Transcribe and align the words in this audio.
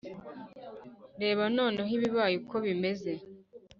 reba 1.21 1.43
noneho 1.57 1.91
ibibaye 1.97 2.35
uko 2.41 2.55
bimeze. 2.65 3.11